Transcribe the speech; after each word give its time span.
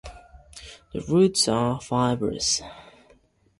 The 0.93 1.01
roots 1.01 1.47
are 1.47 1.79
fibrous. 1.79 2.59